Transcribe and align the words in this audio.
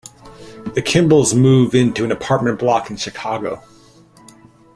The 0.73 0.81
Kimbles 0.81 1.35
move 1.35 1.75
into 1.75 2.03
an 2.03 2.11
apartment 2.11 2.57
block 2.57 2.89
in 2.89 2.97
Chicago. 2.97 3.61